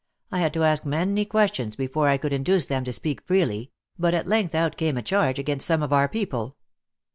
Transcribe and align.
I 0.31 0.39
had 0.39 0.51
to 0.55 0.63
ask 0.63 0.83
many 0.83 1.25
questions 1.25 1.75
before 1.75 2.09
I 2.09 2.17
could 2.17 2.33
induce 2.33 2.65
them 2.65 2.83
to 2.85 2.91
speak 2.91 3.21
freely, 3.21 3.69
but 3.99 4.15
at 4.15 4.25
lerfgth 4.25 4.55
out 4.55 4.75
came 4.75 4.97
a 4.97 5.03
charge 5.03 5.37
against 5.37 5.67
some 5.67 5.83
of 5.83 5.93
our 5.93 6.09
people. 6.09 6.55